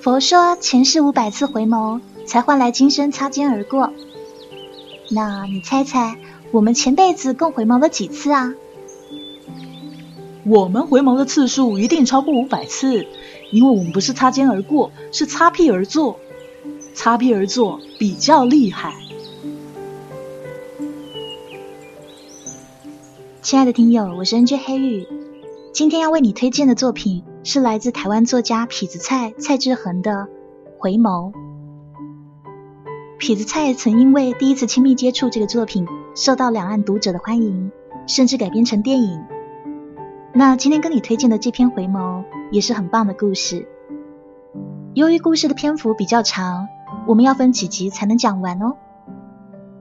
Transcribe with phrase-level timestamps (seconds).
[0.00, 3.92] 佛说前世五百次回眸，才换来今生擦肩而过。
[5.10, 6.16] 那你猜猜，
[6.52, 8.54] 我们前辈子共回眸了几次啊？
[10.44, 13.06] 我们回眸的次数一定超过五百次，
[13.50, 16.20] 因为我们不是擦肩而过，是擦屁而坐。
[16.94, 18.94] 擦屁而坐比较厉害。
[23.42, 25.08] 亲爱的听友，我是 NJ 黑玉，
[25.74, 30.12] 今天要为你推荐的作品是来自台湾作家痞子蔡蔡志恒的
[30.78, 31.32] 《回眸》。
[33.18, 37.72] 痞子蔡曾因为第一次亲密接触这个作品，受到两岸读者的欢迎，
[38.06, 39.24] 甚至改编成电影。
[40.32, 42.22] 那今天跟你推荐的这篇《回眸》
[42.52, 43.66] 也是很棒的故事。
[44.94, 46.68] 由于故事的篇幅比较长，
[47.08, 48.76] 我们要分几集才能讲完哦。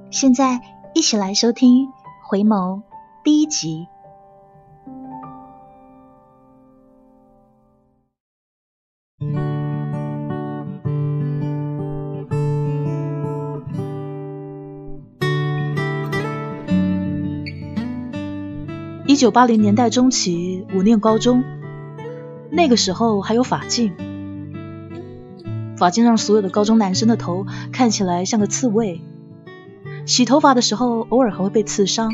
[0.10, 0.60] 现在
[0.96, 1.86] 一起来收听
[2.28, 2.78] 《回眸》。
[3.24, 3.88] 第一集，
[19.14, 21.44] 一九八零年代中期，我念高中，
[22.50, 23.94] 那个时候还有发镜，
[25.78, 29.02] 发镜让所有的高中男生的头看起来像个刺猬，
[30.08, 32.12] 洗头发的时候偶尔还会被刺伤。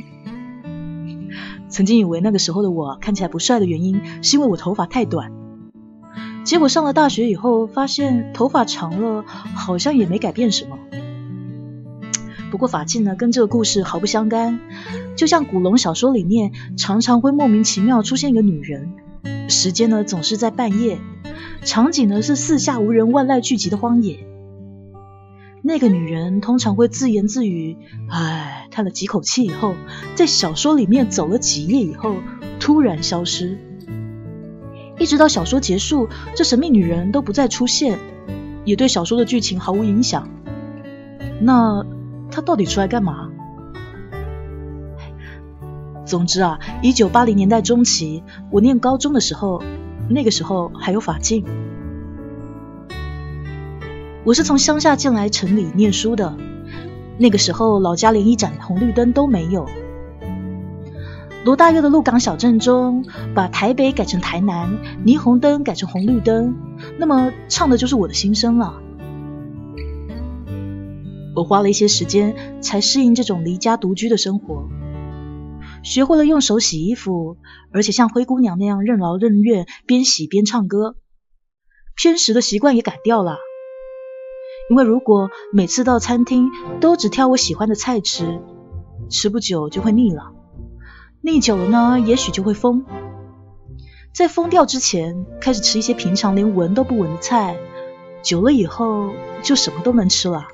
[1.69, 5.31] 曾经以为那个时候的我看起来不帅的原因，是因为我头发太短。
[6.43, 9.23] 结果上了大学以后，发现头发长了
[9.55, 10.77] 好像也没改变什么。
[12.51, 14.59] 不过发髻呢，跟这个故事毫不相干。
[15.15, 18.93] 就像古龙小说里面，常常会莫名其妙出现一个女人，
[19.47, 20.99] 时间呢总是在半夜，
[21.63, 24.25] 场景呢是四下无人、万籁俱寂的荒野。
[25.61, 27.75] 那个女人通常会自言自语，
[28.09, 29.75] 唉，叹了几口气以后，
[30.15, 32.15] 在小说里面走了几页以后，
[32.61, 33.57] 突然消失，
[34.97, 37.99] 一直到小说结束，这神秘女人都不再出现，
[38.63, 40.29] 也对小说的剧情毫无影响。
[41.41, 41.85] 那
[42.31, 43.29] 他到底出来干嘛？
[46.05, 49.61] 总之啊，一九八零年代中期，我念高中的时候，
[50.09, 51.45] 那个时候还有法镜。
[54.23, 56.35] 我是从乡下进来城里念书的，
[57.19, 59.67] 那个时候老家连一盏红绿灯都没有。
[61.45, 66.55] 罗大佑的《鹿港小镇》中，把台北改成台南，霓虹灯改成红绿灯，
[66.97, 68.73] 那么唱的就是我的心声了。
[71.39, 74.67] 我花了一些时间才适应这种离家独居的生活，
[75.83, 77.37] 学会了用手洗衣服，
[77.71, 80.97] 而且像灰姑娘那样任劳任怨，边洗边唱歌。
[81.95, 83.37] 偏食的习惯也改掉了。
[84.69, 86.49] 因为如果每次到餐厅
[86.81, 88.41] 都只挑我喜欢的菜吃，
[89.09, 90.33] 吃不久就会腻了。
[91.21, 92.83] 腻久了呢，也许就会疯。
[94.13, 97.57] 在疯掉之前，开始吃一些平常连闻都不闻的菜，
[98.21, 100.45] 久了以后就什么都能吃了。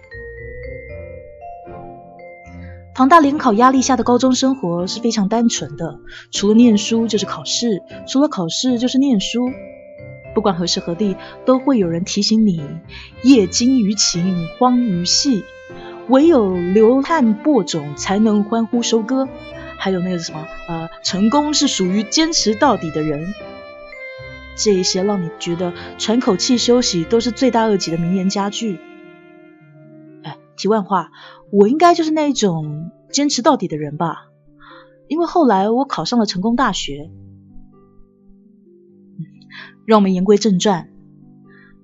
[2.96, 6.00] 庞大联考压力下的高中生活是非常单纯的，
[6.32, 9.52] 除了念书就是考试，除了考试就是念书。
[10.34, 12.64] 不管何时何地，都会有人提醒你：
[13.22, 15.44] 业精于勤，荒于嬉，
[16.08, 19.28] 唯有流汗播种，才能欢呼收割。
[19.78, 23.34] 还有那个什么，呃，成功是属于坚持到底的人。
[24.56, 28.80] 这一些让你觉得喘口气休息都是罪大恶极的名言佳句。
[30.24, 31.12] 哎，题外话，
[31.52, 34.28] 我应该就是那一种坚持到底的人吧？
[35.08, 37.12] 因为后来我考上了成功大学。
[39.86, 40.90] 让我们言归正传，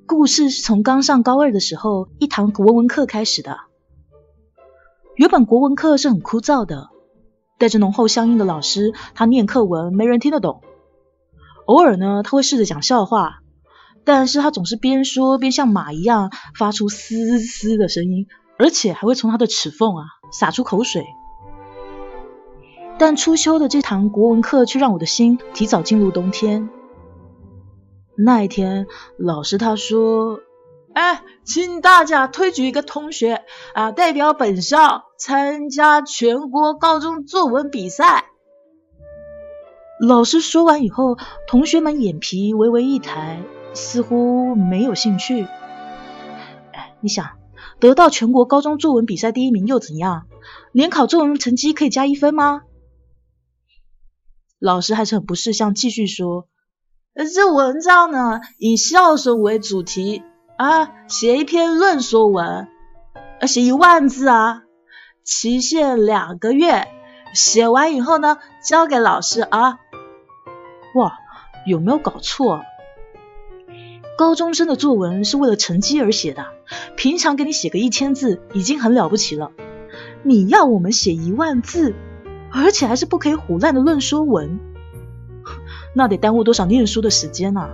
[0.07, 3.59] 故事是从刚上高二的时候，一堂国文课开始的。
[5.16, 6.89] 原本国文课是很枯燥的，
[7.59, 10.61] 带着浓厚乡音的老师，他念课文没人听得懂。
[11.67, 13.43] 偶尔呢，他会试着讲笑话，
[14.03, 18.25] 但是他总是边说边像马一样发出嘶嘶的声音，
[18.61, 21.03] 而且还会从他的齿缝啊洒出口水。
[22.99, 26.69] 但初秋的这堂国文课却让我的心提早进入冬天。
[28.16, 28.85] 那一天，
[29.17, 30.41] 老师他说
[30.93, 33.41] ：“哎，请大家推举一个同学
[33.73, 38.25] 啊，代表本校参加全国高中作文比赛。”
[39.99, 41.17] 老师说完以后，
[41.47, 43.41] 同学们眼皮微微一抬，
[43.73, 45.47] 似乎没有兴趣。
[46.73, 47.25] 哎，你想，
[47.81, 50.28] 得到全国高中作文比赛第一名又怎样？
[50.72, 52.61] 联考作文成绩可以加一分吗？
[54.59, 56.47] 老师还是很不识相，继续说。
[57.16, 60.22] 呃这文章呢，以孝顺为主题
[60.57, 62.67] 啊，写一篇论说文，
[63.39, 64.61] 呃写一万字啊，
[65.23, 66.87] 期限两个月，
[67.34, 69.79] 写完以后呢，交给老师啊。
[70.93, 71.17] 哇，
[71.66, 72.63] 有没有搞错？
[74.19, 76.45] 高中生的作文是为了成绩而写的，
[76.96, 79.52] 平常给你写个一千字已经很了不起了，
[80.23, 81.96] 你要我们写一万字，
[82.52, 84.59] 而且还是不可以胡乱的论说文，
[85.96, 87.70] 那得耽误多少念书的时间啊！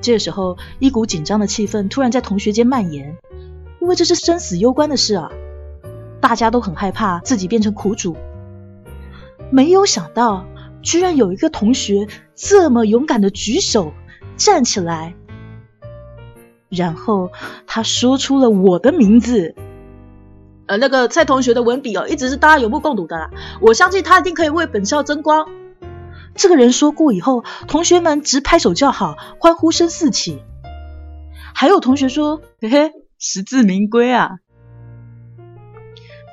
[0.00, 3.18] 这时候，一股紧张的气氛突然在同学间蔓延，
[3.80, 5.30] 因为这是生死攸关的事啊，
[6.20, 8.16] 大家都很害怕自己变成苦主。
[9.50, 10.46] 没有想到，
[10.80, 13.92] 居然有一个同学这么勇敢的举手
[14.36, 15.14] 站起来，
[16.70, 17.30] 然后
[17.66, 19.54] 他说出了我的名字。
[20.66, 23.30] 呃，那个蔡同学的文笔哦，一直是大家有目共睹的啦，
[23.60, 25.48] 我相信他一定可以为本校争光。
[26.36, 30.42] 这个人说过以后，同学们直拍手叫好，欢呼声四起。
[31.52, 34.36] 还有同学说：“嘿嘿，实至名归啊！”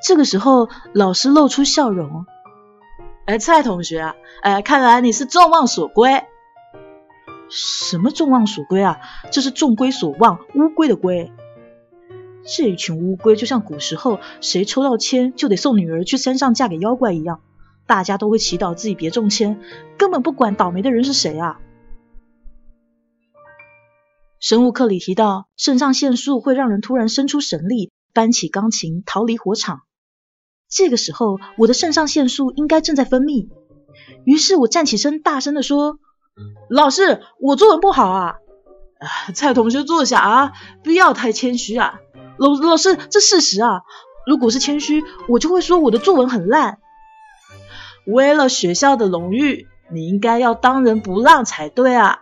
[0.06, 2.24] 这个时候，老师露出笑容
[3.26, 6.22] ：“哎，蔡同学啊，哎，看来你是众望所归。
[7.50, 8.98] 什么众望所归啊？
[9.30, 11.32] 这是众归所望，乌龟的龟。
[12.44, 17.40] 这一群乌龟就像古时候谁抽到签就得送女儿去山上嫁给妖怪一样。”
[17.88, 19.58] 大家都会祈祷自己别中签，
[19.96, 21.58] 根本不管倒霉的人是谁啊！
[24.40, 29.80] 生物课里提到，肾上腺素会让人突然生出神力，搬起钢琴逃离火场。
[30.68, 33.48] 这个时候，我的肾上腺素应该正在分泌。
[34.24, 35.98] 于是我站起身，大声的说
[36.68, 38.36] ：“老师，我作文不好啊！”
[39.34, 40.52] 蔡同学坐下啊，
[40.82, 42.00] 不要太谦虚啊！
[42.36, 43.82] 老老师，这事实啊！
[44.26, 46.78] 如果是谦虚，我就会说我的作文很烂。
[48.06, 52.20] 为了学校的荣誉，你应该要当仁不让才对啊！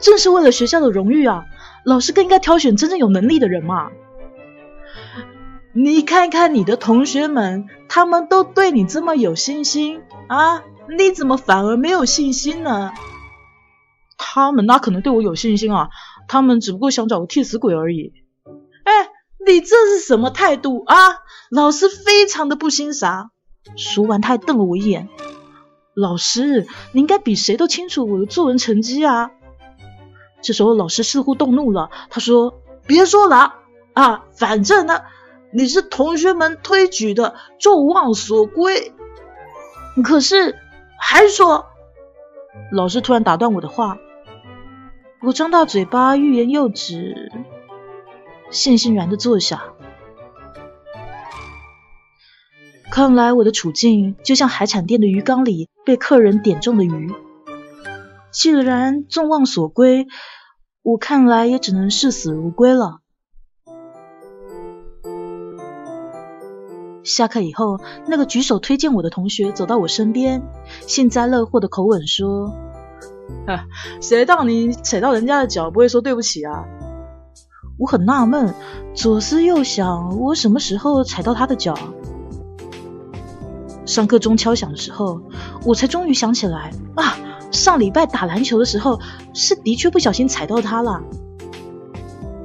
[0.00, 1.44] 正是为了学校的荣誉啊，
[1.84, 3.90] 老师更应该挑选真正有能力的人嘛。
[5.72, 10.62] 你看看你的同学们，他们都对你这么有信心啊，
[10.98, 12.92] 你怎么反而没有信心呢？
[14.18, 15.88] 他们哪可能对我有信心啊？
[16.28, 18.12] 他们只不过想找个替死鬼而已。
[18.84, 18.92] 哎，
[19.46, 21.16] 你这是什么态度啊？
[21.50, 23.30] 老师非常的不欣赏。
[23.76, 25.08] 说完，他还瞪了我一眼。
[25.94, 29.30] 老师，你应该比谁都清楚我的作文成绩啊！
[30.40, 32.54] 这时候，老师似乎动怒了，他说
[32.86, 33.54] ：“别说了
[33.92, 35.02] 啊，反正呢，
[35.52, 38.92] 你是同学们推举的众望所归。
[40.02, 40.56] 可是，
[41.04, 41.66] 还说……”
[42.72, 43.98] 老师突然打断我的话。
[45.20, 47.30] 我张大嘴巴，欲言又止，
[48.50, 49.64] 悻悻然的坐下。
[52.90, 57.12] 看来我的处境就像海产店的鱼缸里被客人点中的鱼。
[58.30, 60.06] 既然众望所归，
[60.82, 63.01] 我看来也只能视死如归了。
[67.04, 70.42] 下课以后，那个举手推荐我的同学走到我身边，
[70.86, 72.52] 幸灾乐祸的口吻说
[74.00, 76.64] ：“谁道你踩到人家的脚不会说对不起啊？”
[77.78, 78.54] 我很纳闷，
[78.94, 81.74] 左思右想，我什么时候踩到他的脚？
[83.84, 85.20] 上课钟敲响的时候，
[85.64, 87.16] 我才终于想起来啊！
[87.50, 89.00] 上礼拜打篮球的时候，
[89.34, 91.02] 是的确不小心踩到他了。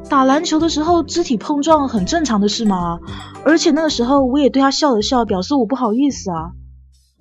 [0.09, 2.99] 打篮球的时候肢体碰撞很正常的事嘛，
[3.45, 6.51] 而且那个时候我也对他笑了笑，表示我不好意思啊。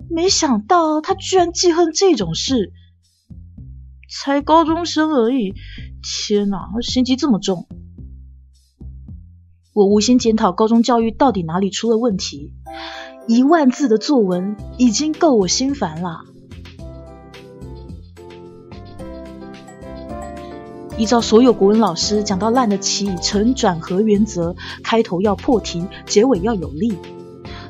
[0.09, 2.71] 没想到他居然记恨这种事，
[4.09, 5.53] 才高中生而已，
[6.01, 7.67] 天哪，心机这么重！
[9.73, 12.53] 我无心检讨高中教育到底哪里出了问题。
[13.27, 16.21] 一万字的作文已经够我心烦了。
[20.97, 26.97] 依照所有国文老师讲到烂的起承转合原则，开头要破题，结尾要有力，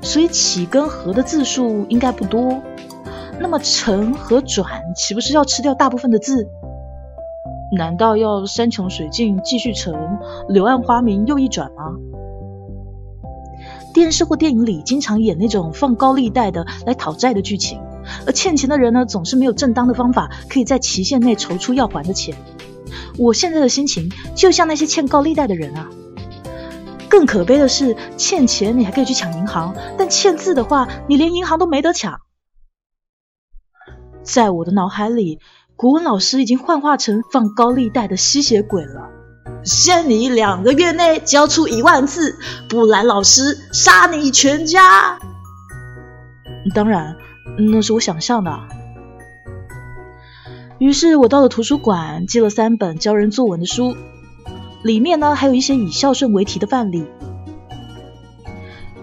[0.02, 2.62] 所以起跟合的字数应该不多。
[3.40, 4.66] 那么承和转
[4.96, 6.48] 岂不是要吃掉大部分的字？
[7.78, 9.94] 难道要山穷水尽继续承，
[10.48, 11.98] 柳暗花明又一转吗？
[13.94, 17.82] 电视或电影里经常演那种放高利贷的来讨债的剧情，
[18.26, 22.34] 而欠钱的人呢，总是没有正当的方法可以在期限内筹出要还的钱。
[23.18, 25.90] 我现在的心情就像那些欠高利贷的人啊。
[27.10, 32.20] 更可悲的是，欠钱你还可以去抢银行，但欠字的话，你连银行都没得抢。
[34.24, 35.40] 在我的脑海里，
[35.78, 39.10] 国文老师已经幻化成放高利贷的吸血鬼了。
[39.64, 42.38] 限你两个月内交出一万字，
[42.70, 45.18] 不然老师杀你全家。
[46.76, 47.16] 当然，
[47.72, 48.52] 那是我想象的。
[50.80, 53.96] 于是我到了图书馆，借了三本教人作文的书，
[54.84, 57.06] 里面呢还有一些以孝顺为题的范例。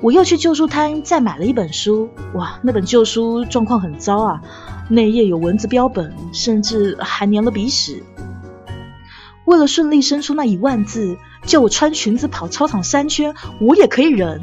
[0.01, 4.43] 我又去旧书摊再买了一本书，哇，那本旧书状况很糟啊，
[4.89, 8.03] 内页有文字标本，甚至还粘了鼻屎。
[9.47, 14.41] 为了顺利生出那一万字，叫我穿裙子跑操场三圈，我也可以忍。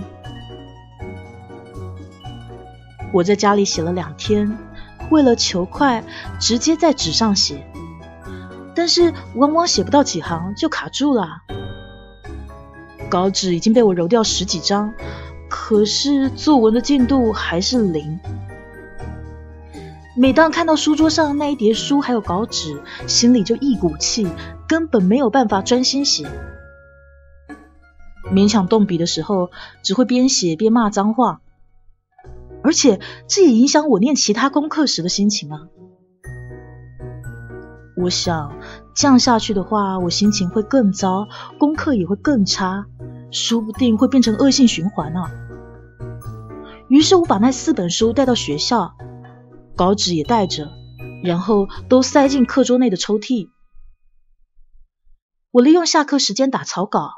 [3.13, 4.57] 我在家里写了两天，
[5.12, 6.03] 为了求快，
[6.39, 7.68] 直接在纸上写，
[8.74, 11.41] 但是往往写不到几行就卡住了。
[13.10, 14.94] 稿纸已经被我揉掉十几张，
[15.50, 18.20] 可是作文的进度还是零。
[20.18, 24.27] 每当看到书桌上那一叠书还有稿纸，心里就一股气，
[24.68, 26.30] 根本没有办法专心写。
[28.32, 29.51] 勉强动笔的时候，
[29.84, 31.41] 只会边写边骂脏话。
[32.63, 35.68] 而且这也影响我念其他功课时的心情啊！
[37.98, 38.53] 我想
[38.96, 41.27] 这样下去的话，我心情会更糟，
[41.60, 42.86] 功课也会更差，
[43.32, 45.32] 说不定会变成恶性循环啊！
[46.88, 48.94] 于是我把那四本书带到学校，
[49.75, 50.70] 稿纸也带着，
[51.24, 53.50] 然后都塞进课桌内的抽屉。
[55.51, 57.12] 我利用下课时间打草稿，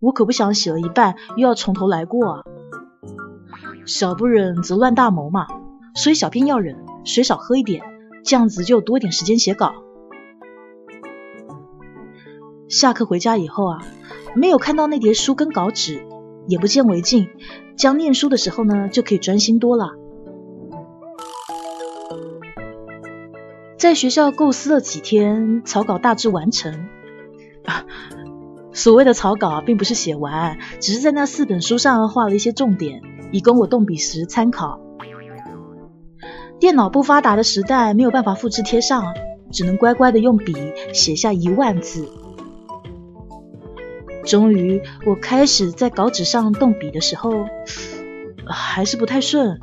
[0.00, 2.42] 我可不想写了一半又要从头来过啊！
[3.88, 5.46] 小不忍则乱大谋嘛，
[5.94, 7.82] 所以小便要忍，水少喝一点，
[8.22, 9.72] 这样子就多一点时间写稿。
[12.68, 13.78] 下课回家以后啊，
[14.34, 16.06] 没有看到那叠书跟稿纸，
[16.48, 17.30] 也不见为净，
[17.76, 19.92] 将念书的时候呢就可以专心多了。
[23.78, 26.90] 在学校构思了几天，草稿大致完成。
[28.70, 33.00] 所谓的草稿并不是写完，只是在那四本书上画了一些重点。
[33.32, 34.80] 以供我动笔时参考。
[36.58, 39.14] 电脑不发达的时代，没有办法复制贴上，
[39.52, 40.54] 只能乖乖的用笔
[40.92, 42.08] 写下一万字。
[44.24, 47.46] 终于，我开始在稿纸上动笔的时候，
[48.46, 49.60] 还是不太顺。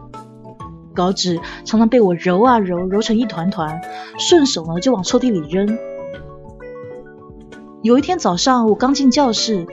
[0.94, 3.82] 稿纸常常被我揉啊揉，揉成一团团，
[4.18, 5.78] 顺手呢就往抽屉里扔。
[7.84, 9.68] 有一天早上，我刚进教室。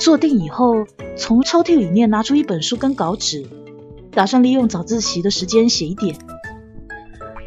[0.00, 3.46] 坐定以后，从抽屉里面拿出一本书跟稿纸，
[4.10, 6.16] 打算利用早自习的时间写一点。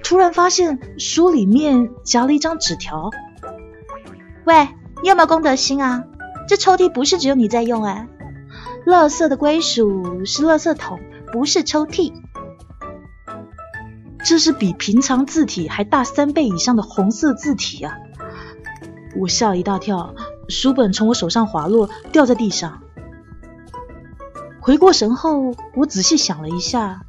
[0.04, 3.10] 突然发现书里面夹了一张纸条。
[4.46, 4.68] 喂，
[5.02, 6.04] 你有没有公德心啊？
[6.48, 8.08] 这抽屉不是只有你在用哎，
[8.86, 11.00] 垃圾的归属是垃圾桶，
[11.32, 12.14] 不是抽屉。
[14.24, 17.96] 这是比平常字体还大三倍以上的红色字体啊！
[19.20, 20.14] 我吓了一大跳。
[20.50, 22.82] 书本从我手上滑落，掉在地上。
[24.62, 27.02] 回过神后，我仔细想了一下。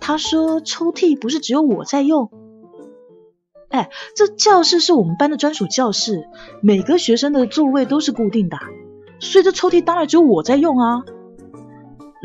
[0.00, 2.30] 他说：“抽屉不是只有我在用。”
[3.70, 6.28] 哎，这教室是我们班的专属教室，
[6.60, 8.58] 每个学生的座位都是固定的，
[9.20, 11.04] 所以这抽屉当然只有我在用啊！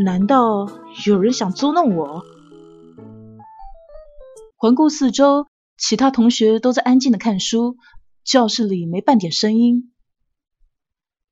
[0.03, 0.67] 难道
[1.05, 2.23] 有人想捉弄我？
[4.57, 5.45] 环顾四周，
[5.77, 7.77] 其他同学都在安静的看书，
[8.23, 9.91] 教室里没半点声音。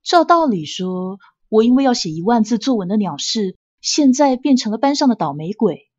[0.03, 1.17] 照道理说，
[1.47, 5.89] 我因为要写一万字作文的鸟事，现在变成了班上的倒霉鬼。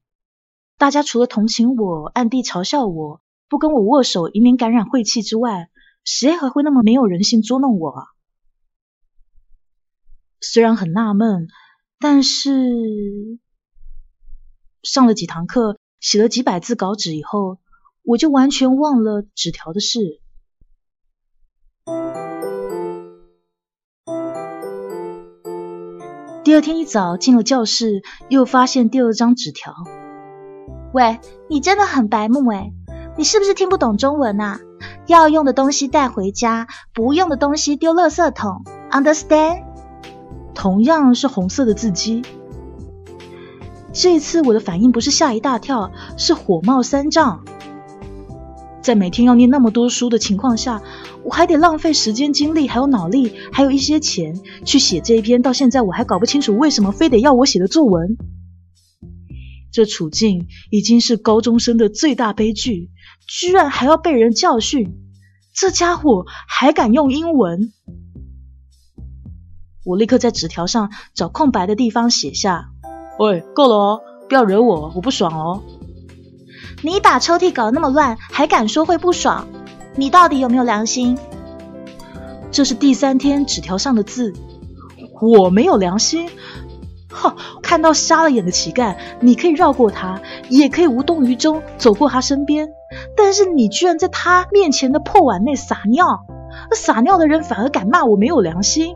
[0.76, 5.70] 大家除了同情我、暗地嘲笑我、不跟我握手，以免感染晦气之外，
[6.04, 8.04] 谁还会那么没有人性捉弄我啊？
[10.40, 11.49] 虽然很纳闷，
[11.99, 13.38] 但是
[14.82, 17.58] 上了几堂课，写了几百字稿纸以后，
[18.02, 20.20] 我就完全忘了纸条的事。
[26.45, 29.73] 第二天一早进了教室，又发现第二张纸条。
[30.93, 32.71] 喂，你真的很白目哎！
[33.17, 34.61] 你是不是听不懂中文啊？
[35.07, 38.63] 要用的东西带回家，不用的东西丢垃圾桶。
[38.91, 39.63] Understand？
[40.55, 42.21] 同样是红色的字迹。
[43.95, 47.43] 这次我的反应不是吓一大跳，是火冒三丈。
[48.85, 50.83] 在每天要念那么多书的情况下，
[51.25, 58.19] 我还得浪费时间、精力，还有脑力，还有一些钱去写这一篇，到现在我还搞不清楚为什么非得要我写的作文。
[59.73, 62.91] 这处境已经是高中生的最大悲剧，
[63.26, 64.95] 居然还要被人教训。
[65.55, 67.73] 这家伙还敢用英文！
[69.83, 72.67] 我立刻在纸条上找空白的地方写下
[73.19, 75.62] ：“喂，够了哦，不要惹我，我不爽哦。”
[76.85, 79.47] 你把抽屉搞得那么乱，还敢说会不爽？
[79.97, 81.17] 你到底有没有良心？
[82.50, 84.35] 这是第三天纸条上的字，
[85.23, 86.29] 我没有良心。
[87.11, 92.69] 哼，看到瞎了眼的乞丐，你可以绕过他，也可以无动于衷走过他身边，
[93.17, 96.26] 但是你居然在他面前的破碗内撒尿，
[96.76, 98.95] 撒尿的人反而敢骂我没有良心，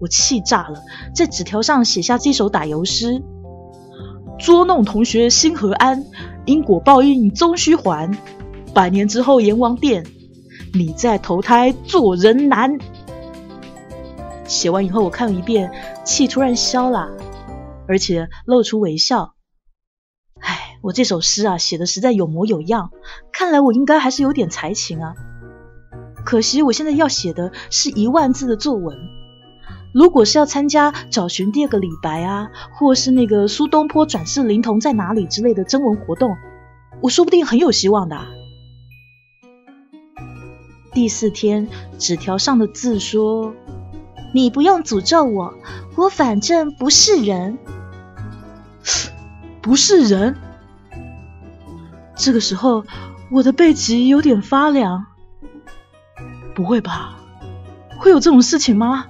[0.00, 0.82] 我气炸了，
[1.14, 3.22] 在纸条上写下这首打油诗。
[4.38, 6.04] 捉弄同学心何安？
[6.44, 8.16] 因果报应终须还。
[8.74, 10.04] 百年之后阎王殿，
[10.72, 12.78] 你在投胎做人难。
[14.46, 15.70] 写完以后，我看了一遍，
[16.04, 17.10] 气突然消了，
[17.88, 19.34] 而且露出微笑。
[20.40, 22.90] 唉，我这首诗啊，写的实在有模有样，
[23.32, 25.14] 看来我应该还是有点才情啊。
[26.26, 28.98] 可惜我现在要写的是一万字的作文，
[29.94, 36.36] 如果是要参加找寻第二个李白啊，或是那个苏东坡转世灵童在哪里之类的征文活动，
[37.00, 38.18] 我说不定很有希望的。
[40.92, 43.54] 第四天，纸条上的字说。
[44.34, 45.54] 你不用诅咒我，
[45.94, 47.56] 我反正不是人，
[49.62, 50.34] 不是人。
[52.16, 52.84] 这个时候，
[53.30, 55.06] 我的背脊有点发凉。
[56.52, 57.16] 不会吧？
[58.00, 59.06] 会有这种事情吗？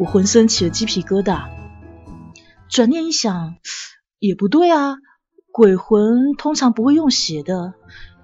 [0.00, 1.42] 我浑身起了鸡皮疙瘩。
[2.70, 3.56] 转念一想，
[4.18, 4.96] 也不对啊。
[5.52, 7.74] 鬼魂通常不会用写的，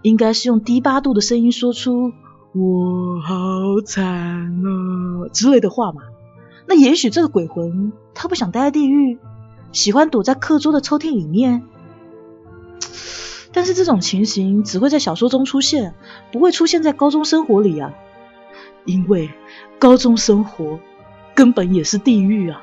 [0.01, 2.13] 应该是用低八度的声音说出。
[2.55, 6.01] 我好惨啊之类的话嘛，
[6.67, 9.19] 那也许这个鬼魂他不想待在地狱，
[9.73, 11.65] 喜欢躲在课桌的抽屉里面。
[13.53, 15.95] 但是这种情形只会在小说中出现，
[16.33, 17.93] 不会出现在高中生活里啊，
[18.87, 19.31] 因为
[19.79, 20.79] 高中生活
[21.37, 22.63] 根本也是地狱啊。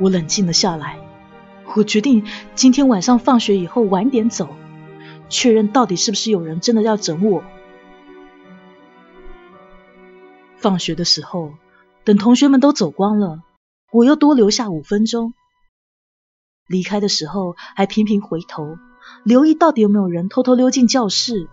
[0.00, 0.98] 我冷静了下来，
[1.76, 4.48] 我决定今天晚上放学以后晚点走。
[5.30, 7.44] 确认到底是不是有人真的要整我？
[10.56, 11.54] 放学的时候，
[12.04, 13.42] 等同学们都走光了，
[13.92, 15.32] 我又多留下五分钟。
[16.66, 18.76] 离开的时候还频频回头，
[19.22, 21.48] 留意到底有没有人偷偷溜进教室。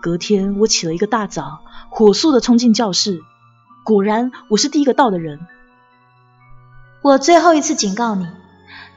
[0.00, 3.22] 隔天我起了一个大早，火速的冲进教室，
[3.84, 5.40] 果然我是第一个到的人。
[7.02, 8.26] 我最后一次警告你。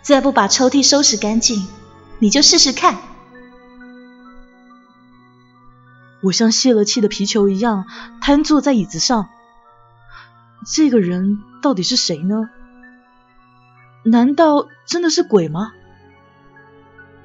[0.02, 1.68] 再不把抽屉收拾干净，
[2.18, 2.98] 你就试试看。
[6.24, 7.86] 我像泄了气的皮球一样
[8.20, 9.30] 瘫坐在椅子上。
[10.66, 12.50] 这个人到底是谁呢？
[14.04, 15.72] 难道真的是鬼吗？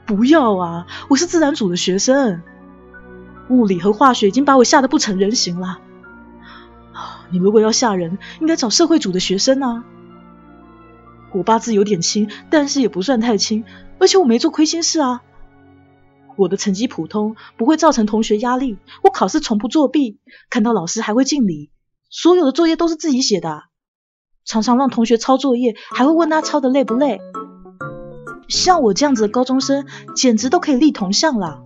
[0.04, 0.86] 不要啊！
[1.08, 2.42] 我是自然组的学生，
[3.48, 5.78] 物理和化学已经把我吓得不成人形了。
[7.30, 9.84] 你如果要吓人，应该找社会组的学生啊。
[11.32, 13.64] 我八字有点轻，但是也不算太轻，
[13.98, 15.22] 而且我没做亏心事啊。
[16.36, 18.78] 我的成绩普通，不会造成同学压力。
[19.02, 21.70] 我考试从不作弊，看到老师还会敬礼。
[22.08, 23.64] 所有的作业都是自己写的，
[24.44, 27.20] 常常让同学抄作业，还会问他抄的累不累。
[28.48, 31.65] 像我这样子的高中生，简直都可以立铜像了。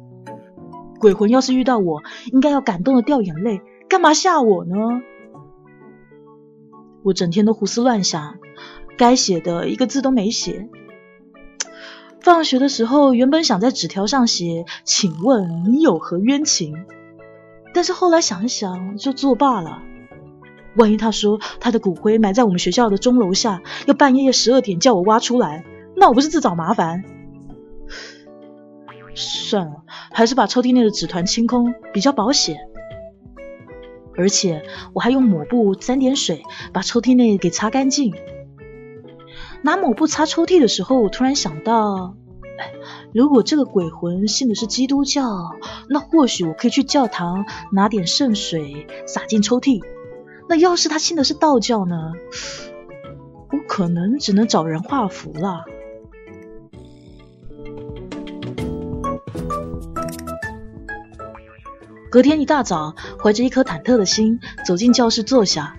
[1.00, 4.76] 鬼魂要是遇到我，应该要感动的掉眼泪，干嘛吓我呢？
[7.02, 8.36] 我整天都胡思乱想。
[8.98, 10.68] 该写的一个字都没写。
[12.20, 16.84] 放学的时候，原本想在纸条上写“请问你有何冤情”，
[17.72, 19.82] 但是后来想一想，就作罢了。
[20.76, 25.64] 万一他说他的骨灰埋在我们学校的钟楼下，要半夜十二点叫我挖出来，
[25.96, 27.02] 那我不是自找麻烦？
[29.20, 32.58] 算了，还是把抽屉内的纸团清空比较保险。
[34.16, 38.12] 而且我还用抹布沾点水，把抽屉内给擦干净。
[39.62, 42.16] 拿抹布擦抽屉的时候，我突然想到，
[43.14, 45.22] 如果这个鬼魂信的是基督教，
[45.88, 49.80] 那或许我可以去教堂拿点圣水洒进抽屉。
[50.48, 52.12] 那要是他信的是道教呢？
[53.52, 55.64] 我可能只能找人画符了。
[62.10, 65.76] 隔天一大早，怀着一颗忐忑的心走进教室坐下，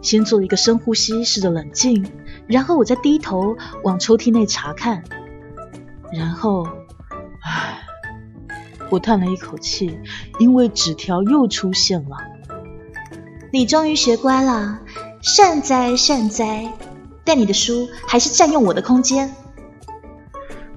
[0.00, 2.08] 先做一个深呼吸，试着冷静。
[2.46, 5.02] 然后我再低头往抽屉内查看，
[6.12, 6.68] 然后，
[7.42, 7.80] 唉，
[8.90, 9.98] 我叹了一口气，
[10.38, 12.18] 因为纸条又出现了。
[13.52, 14.78] 你终于学乖了，
[15.22, 16.72] 善哉善哉，
[17.24, 19.34] 但你的书还是占用我的空间。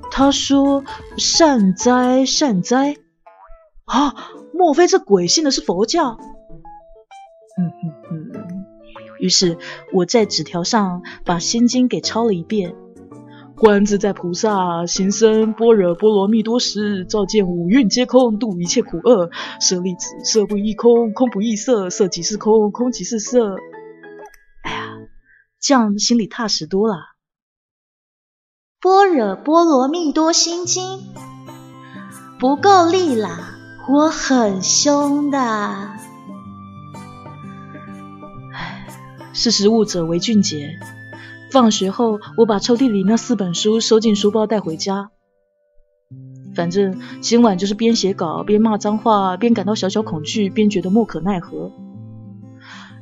[0.09, 0.83] 他说
[1.17, 2.95] ：“善哉善哉。”
[3.87, 4.13] 啊，
[4.53, 6.17] 莫非这鬼信的是佛教？
[7.57, 7.71] 嗯
[8.11, 8.65] 嗯嗯。
[9.19, 9.57] 于是
[9.93, 12.75] 我在纸条上把心经给抄了一遍
[13.55, 19.31] ：“观自在菩萨行深般若波罗蜜多时，照见五蕴皆空，度一切苦厄。
[19.61, 23.55] 舍利子，色不异空，空不异色，色即是空，空即是色。”
[24.63, 24.97] 哎呀，
[25.61, 26.95] 这样心里踏实多了。
[28.81, 30.99] 般若波罗蜜多心经
[32.37, 33.56] 不够力啦，
[33.89, 35.39] 我很凶的。
[39.33, 40.77] 识时务者为俊杰。
[41.51, 45.11] 放学后，我把抽屉里那四本书收进书包带回家。
[46.53, 51.71] 反正今晚就是边写稿边骂脏话，边感到小小恐惧，边觉得莫可奈何。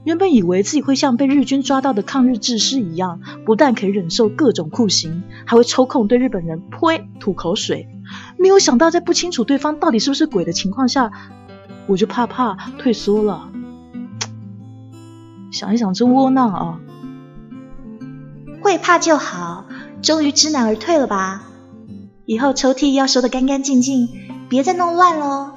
[0.04, 7.88] 原本以为自己会像被日军抓到的抗日志士一样，不但可以忍受各种酷刑，还会抽空对日本人呸吐口水。
[8.38, 11.12] 没有想到，在不清楚对方到底是不是鬼的情况下，
[11.88, 13.50] 我就怕怕退缩了。
[15.52, 16.80] 想一想，真窝囊啊！
[18.62, 19.65] 会怕就好，
[20.02, 21.43] 终于知难而退了吧？
[22.26, 24.10] 以后抽屉要收得干干净净，
[24.50, 25.52] 别再弄乱喽。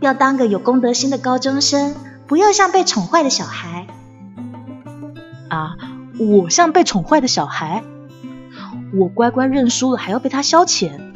[0.00, 1.94] 要当个有公德心的高中生，
[2.26, 3.86] 不要像被宠坏的小孩。
[5.48, 5.76] 啊，
[6.18, 7.82] 我像被宠坏的小孩？
[8.92, 11.13] 我乖乖认输了，还要被他消遣？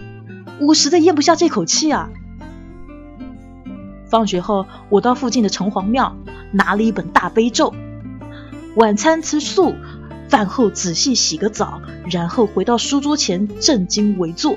[0.61, 2.11] 我实在咽不下这口气啊！
[4.11, 6.17] 放学后，我到附近的城隍庙
[6.53, 7.75] 拿了一本大悲咒，
[8.77, 9.75] 晚餐吃素，
[10.29, 14.57] 饭后仔细洗个澡，然后回到书桌前正襟危坐。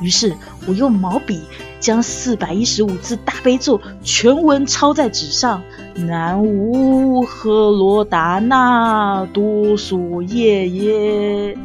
[0.00, 0.34] 于是
[0.66, 1.42] 我用毛笔
[1.80, 5.62] 将四百一十五字大悲咒全文抄在纸上。
[5.96, 11.56] 南无赫罗达那多索耶耶。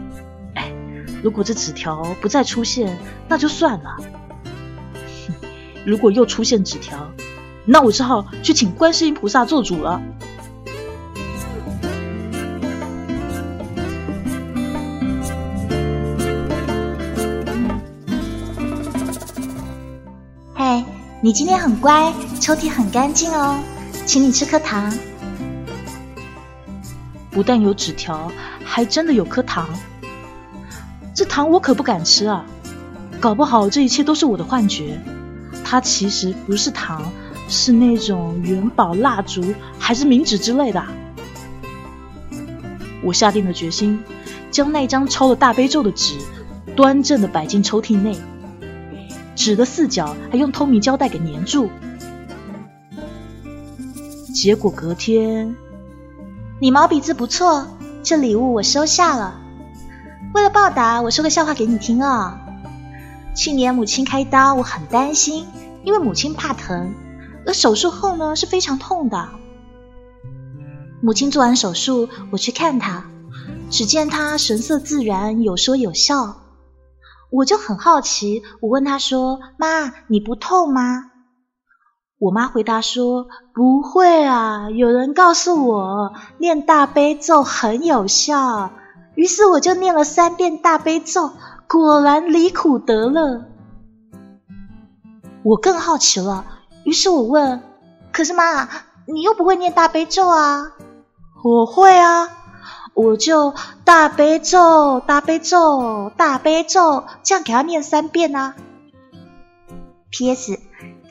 [1.19, 3.97] 哎，如果这纸条不再出现，那就算了。
[5.85, 6.97] 如果又出现纸条，
[7.65, 10.01] 那我只好去请观世音菩萨做主了。
[20.55, 20.83] 嘿
[21.21, 23.59] 你今天很乖，抽屉很干净哦，
[24.05, 24.91] 请你吃颗糖。
[27.31, 28.31] 不但有纸条，
[28.63, 29.69] 还真的有颗糖。
[31.39, 32.45] 糖我可不敢吃啊，
[33.21, 34.99] 搞不好这一切都是我的幻觉。
[35.63, 37.13] 它其实不是糖，
[37.47, 39.41] 是那种元宝蜡烛，
[39.79, 40.83] 还是冥纸之类的。
[43.01, 44.03] 我下定了决心，
[44.51, 46.17] 将那张抄了大悲咒的纸
[46.75, 48.17] 端正的摆进抽屉内。
[49.33, 51.69] 纸的四角还用透明胶带给粘住，
[54.33, 55.55] 结果隔天，
[56.59, 57.65] 你毛笔字不错，
[58.03, 59.39] 这礼物我收下了。
[60.33, 62.39] 为了报答，我说个笑话给你听啊。
[63.35, 65.47] 去年母亲开刀，我很担心，
[65.83, 66.93] 因为母亲怕疼，
[67.47, 69.29] 而手术后呢是非常痛的。
[71.01, 73.05] 母亲做完手术，我去看她，
[73.71, 76.35] 只见她神色自然，有说有笑。
[77.31, 81.11] 我就很好奇，我问她说：“妈，你不痛吗？”
[82.19, 88.71] 我妈回答说：“不会啊，有人告诉我念大悲咒很有效，
[89.19, 91.33] 于是我就念了三遍大悲咒，
[91.67, 93.43] 果然离苦得乐。”
[95.43, 96.45] 我更好奇了，
[96.85, 97.61] 于是我问
[98.13, 98.69] ：“可是妈，
[99.05, 100.71] 你又不会念大悲咒啊
[101.43, 102.29] ？”“我会啊。”
[102.95, 103.53] 我就
[103.83, 108.55] 大悲咒，大悲咒，大悲咒，这样给他念三遍啊。
[110.11, 110.57] P.S.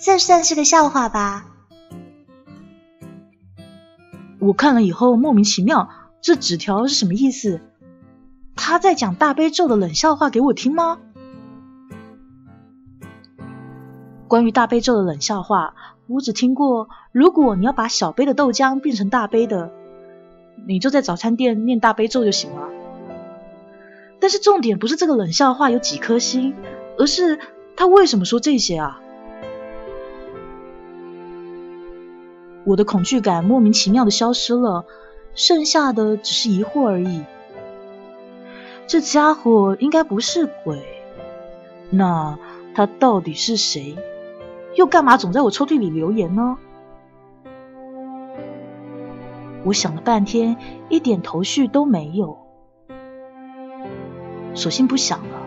[0.01, 1.45] 这算是个笑话吧？
[4.41, 5.91] 我看了以后莫名其妙，
[6.23, 7.61] 这纸条是什么意思？
[8.61, 10.99] 他在讲大悲咒的冷笑话给我听吗？
[14.27, 15.75] 关于大悲咒的冷笑话，
[16.09, 19.71] 我只听过，如果你要把小杯的豆浆变成大杯的。
[20.67, 22.69] 你就在早餐店念大悲咒就行了。
[24.19, 26.55] 但是重点不是这个冷笑话有几颗星，
[26.99, 27.39] 而是
[27.77, 29.01] 他为什么说这些啊？
[32.65, 34.85] 我的恐惧感莫名其妙的消失了，
[35.35, 37.23] 剩下的只是疑惑而已。
[38.89, 40.83] 这家伙应该不是鬼，
[41.91, 42.39] 那
[42.75, 43.95] 他到底是谁？
[44.77, 46.57] 又干嘛总在我抽屉里留言呢？
[49.65, 50.57] 我想了半天，
[50.89, 52.39] 一点头绪都没有，
[54.55, 55.43] 索性不想了。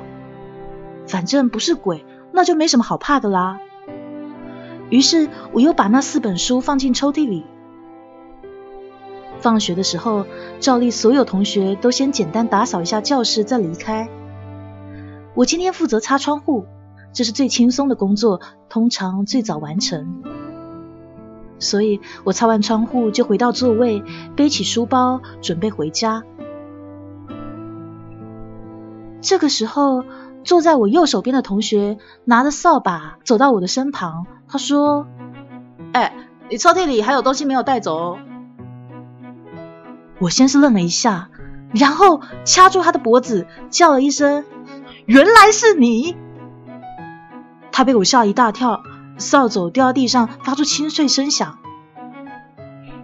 [1.07, 3.59] 反正不是鬼，那就没什么好怕的啦。
[4.91, 7.43] 于是我又把那四本书放进抽屉里。
[9.41, 10.25] 放学的时候，
[10.59, 14.07] 照例所有同学都先简单打扫一下教室，再离开。
[15.33, 16.65] 我今天负责擦窗户，
[17.11, 20.23] 这是最轻松的工作，通常最早完成。
[21.57, 24.03] 所以我擦完窗户就回到座位，
[24.35, 26.23] 背起书包准备回家。
[29.21, 30.03] 这个时候，
[30.43, 35.07] 坐在我右手边的同学拿着扫把走到我的身旁，他说
[35.93, 36.13] ：“哎，
[36.49, 38.17] 你抽屉里还有东西没有带走？”
[40.21, 41.29] 我先是愣了一下，
[41.73, 44.45] 然后掐住他的脖子，叫了一声
[45.05, 46.15] ：“原来是你！”
[47.73, 48.81] 他被我吓一大跳。
[49.17, 51.59] 扫帚掉到地上，发出清脆声响。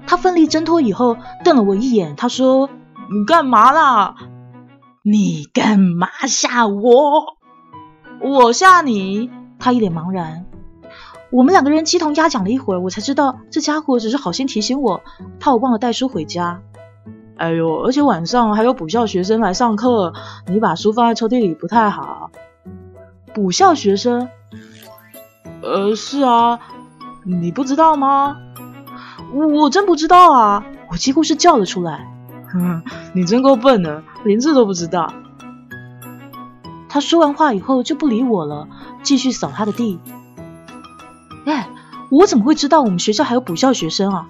[0.08, 2.16] 他奋力挣脱以后，瞪了我一眼。
[2.16, 2.70] 他说
[3.12, 4.16] ：“你干嘛啦？
[5.04, 7.38] 你干嘛吓我？
[8.20, 9.30] 我吓你？
[9.60, 10.46] 他一脸茫然。
[11.30, 15.02] 我们两个人鸡同鸭讲了一会儿，我才知道这家伙只是好心提醒我，
[15.40, 16.62] 怕我忘了带书回家。
[17.38, 20.14] 哎呦，而且晚上还有补校学生来上课，
[20.48, 22.32] 你把书放在抽屉里不太好。
[23.34, 24.28] 补校学生？
[25.62, 26.60] 呃，是啊，
[27.24, 28.38] 你不知道吗？
[29.34, 30.66] 我我真不知道啊！
[30.90, 32.08] 我几乎是叫了出来。
[32.52, 32.82] 哼，
[33.14, 35.14] 你真够笨的，连这都不知道。
[36.90, 38.68] 他说完话以后就不理我了，
[39.04, 40.00] 继续扫他的地。
[41.46, 41.70] 哎，
[42.10, 44.28] 我怎么会知道我们学校还有补校学生啊？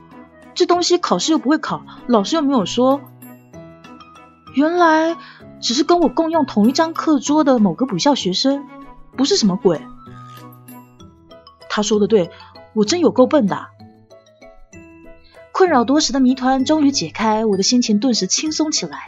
[0.58, 3.00] 这东西考试又不会考，老师又没有说。
[4.56, 5.16] 原来
[5.62, 8.66] 只是跟我共用同一张课桌的某个补校学生，
[9.16, 9.80] 不是什么鬼。
[11.70, 12.32] 他说的对，
[12.74, 13.68] 我真有够笨的。
[15.52, 19.06] 困扰多时的谜团终于解开，我的心情顿时轻松起来。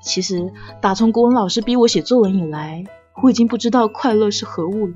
[0.00, 2.84] 其实，打从国文老师逼我写作文以来，
[3.20, 4.94] 我已经不知道快乐是何物了。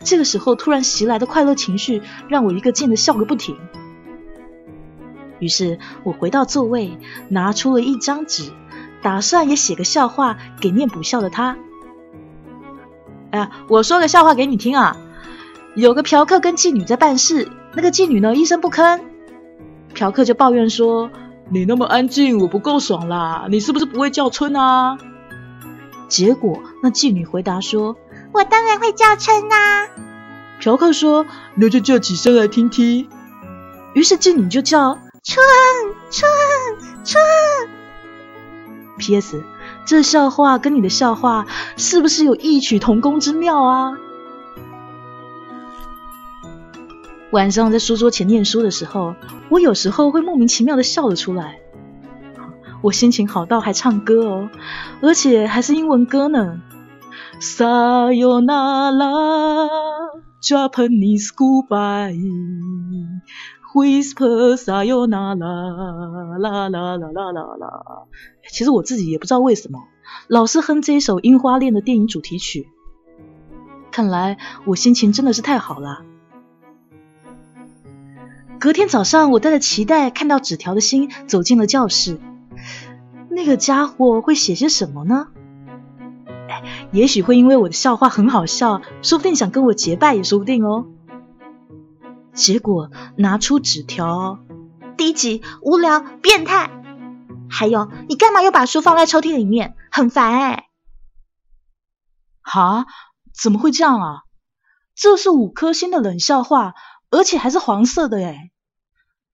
[0.00, 3.56] 这个时候突然袭来的快乐情绪，让我一个劲的笑个不停。
[5.38, 8.50] 于是我回到座位，拿出了一张纸，
[9.02, 11.56] 打算也写个笑话给念补笑的他。
[13.30, 14.96] 哎，我说个笑话给你听啊！
[15.74, 19.00] 有个嫖客跟妓女在办事，那个妓女呢一声不吭，
[19.94, 21.10] 嫖客就抱怨说
[21.50, 23.46] ：“你那么安静，我不够爽啦！
[23.50, 24.96] 你是不是不会叫春啊？”
[26.08, 27.96] 结果那妓女回答说。
[28.32, 29.88] 我当然会叫春呐！
[30.60, 31.24] 嫖客说
[31.56, 33.08] ：“那就叫几声来听听。”
[33.94, 35.44] 于是妓女就叫春
[36.08, 36.30] 春
[37.04, 37.20] 春。
[38.96, 39.42] P.S.
[39.84, 43.90] 这笑话跟你的笑话是不是有异曲同工之妙啊？
[47.32, 49.16] 晚上在书桌前念书的时候，
[49.48, 51.58] 我有时候会莫名其妙的笑了出来。
[52.82, 54.48] 我心情好到还唱歌哦，
[55.02, 56.62] 而且还是英文歌呢。
[57.40, 58.38] Sayonara,
[60.40, 62.16] Japanese goodbye.
[63.76, 65.36] Whisper sayonara,
[66.38, 68.06] la la la la la la。
[68.50, 69.80] 其实我自己也不知道为什么，
[70.28, 72.70] 老是哼这一首《樱花恋》的电影主题曲。
[73.90, 76.04] 看来我心情真的是太好了。
[78.58, 82.18] 隔天早上，我带着期待看到纸条的心走进了教室。
[83.28, 85.28] 那个家伙会写些什么呢？
[86.92, 90.86] 也许会因为我的笑话很好笑，说不定想跟我结拜也说不定哦。
[92.36, 94.38] 结果拿出纸条，
[94.96, 96.70] 低级、无聊、变态，
[97.50, 99.74] 还有你干嘛又把书放在抽屉里面？
[99.90, 100.68] 很烦哎！
[102.42, 102.86] 哈？
[103.34, 104.22] 怎么会这样啊？
[104.94, 106.74] 这是五颗星的冷笑话，
[107.10, 108.50] 而且还是黄色的哎！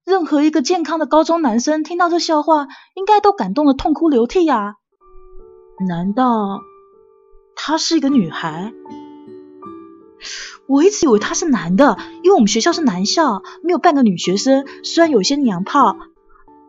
[0.04, 4.76] 任何一个健康的高中男生听到这笑话，应该都感动的痛哭流涕呀！
[5.88, 6.60] 难道？
[7.56, 8.72] 她是一个女孩，
[10.66, 14.64] 我一直以为他是男的，因为我们学校是男校，没有半个女学生。
[14.84, 15.96] 虽然有些娘炮，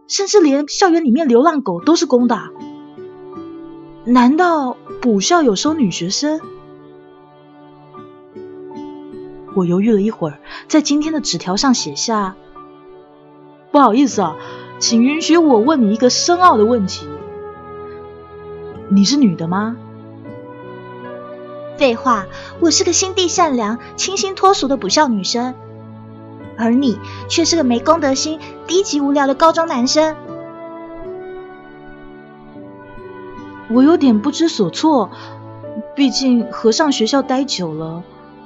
[0.08, 2.50] 甚至连校园里面流浪狗都是公的。
[4.06, 6.42] 难道补校有收女学生？
[9.56, 12.36] 我犹豫了一会儿，在今天的纸条上写下
[13.72, 14.36] ：“不好意思啊，
[14.80, 17.08] 请允许我问你一个深奥的问题，
[18.90, 19.78] 你是女的吗？”
[21.84, 22.28] 废话，
[22.62, 25.54] 我是个心地善良、清新脱俗的不孝女生，
[26.58, 30.16] 而你却是个没公德心、低级无聊的高中男生。
[33.70, 35.10] 我有点不知所措，
[35.94, 38.04] 毕竟和尚学校待久了，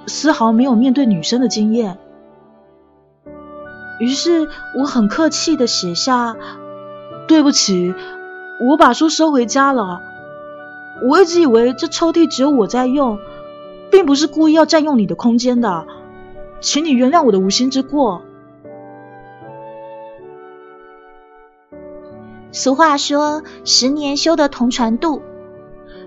[0.08, 2.00] 丝毫没有面对女生的经验。
[4.00, 6.36] 于是我很客气的写下
[7.30, 7.94] ：“对不起，
[8.68, 10.02] 我把书收回家了。”
[11.04, 13.20] 我一直以为这抽屉只有我在用，
[13.92, 15.86] 并不是故意要占用你的空间的，
[16.60, 18.24] 请你原谅我的无心之过。
[22.52, 25.22] 俗话说，十年修得同船渡，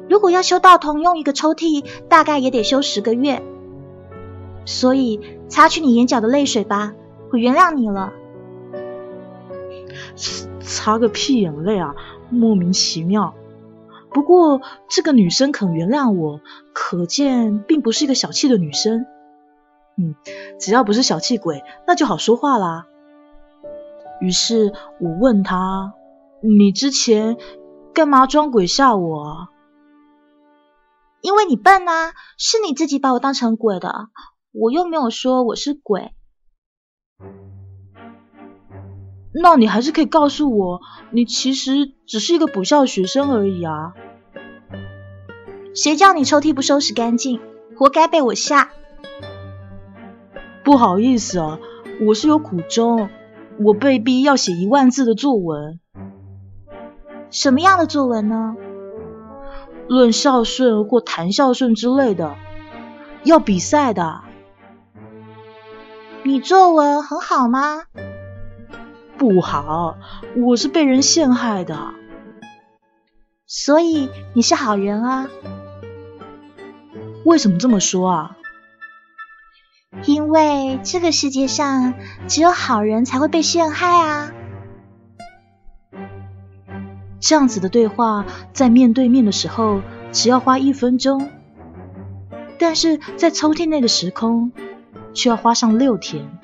[0.08, 3.42] 如果要修到同用一个抽屉，大概也得修十个月。
[4.64, 6.94] 所以，擦去你眼角的泪水吧，
[7.30, 8.12] 我原谅你了。
[10.60, 11.94] 擦个屁眼泪啊，
[12.28, 13.34] 莫名其妙。
[14.12, 16.40] 不过，这个女生肯原谅我，
[16.72, 19.06] 可见并不是一个小气的女生。
[19.96, 20.14] 嗯，
[20.58, 22.86] 只要不是小气鬼，那就好说话啦。
[24.20, 25.94] 于是我问她
[26.42, 27.36] ：“你之前
[27.94, 29.48] 干嘛装鬼吓我？”
[31.22, 34.08] 因为你笨啊，是你自己把我当成鬼的，
[34.52, 36.12] 我又没有说我是鬼。
[39.32, 43.94] 那你还是可以告诉我，你其实只是一个补校学生而已啊。
[45.74, 47.40] 谁叫你抽屉不收拾干净，
[47.76, 48.70] 活该被我吓。
[50.64, 51.58] 不好意思啊，
[52.06, 53.08] 我是有苦衷，
[53.60, 55.78] 我被逼要写一万字的作文。
[57.30, 58.56] 什么样的作文呢？
[59.86, 62.34] 论孝顺或谈孝顺之类的，
[63.22, 64.22] 要比赛的。
[66.24, 67.84] 你作文很好吗？
[69.20, 69.98] 不好，
[70.34, 71.92] 我是被人陷害的。
[73.46, 75.28] 所以你是好人啊？
[77.26, 78.38] 为什么这么说啊？
[80.06, 81.92] 因为这个世界上
[82.28, 84.32] 只有好人才会被陷害啊。
[87.20, 91.28] 这样子的对话，在面对面的时候只要花一分钟，
[92.58, 94.50] 但是在抽屉内的时空
[95.12, 96.39] 却要花上六天。